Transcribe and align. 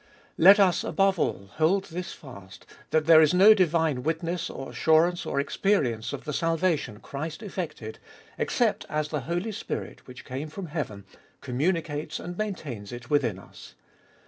Let 0.39 0.59
us, 0.59 0.83
above 0.83 1.19
all, 1.19 1.51
hold 1.57 1.83
this 1.85 2.11
fast 2.11 2.65
that 2.89 3.05
there 3.05 3.21
is 3.21 3.35
no 3.35 3.53
divine 3.53 4.01
witness, 4.01 4.49
or 4.49 4.71
assurance, 4.71 5.27
or 5.27 5.39
experience 5.39 6.11
of 6.11 6.23
the 6.25 6.33
salvation 6.33 6.99
Christ 7.01 7.43
effected, 7.43 7.99
except 8.35 8.83
as 8.89 9.09
the 9.09 9.19
Holy 9.29 9.51
Spirit, 9.51 10.07
which 10.07 10.25
came 10.25 10.49
from 10.49 10.65
heaven, 10.65 11.05
communicates 11.39 12.19
and 12.19 12.35
maintains 12.35 12.91
it 12.91 13.11
within 13.11 13.37
us. 13.37 13.75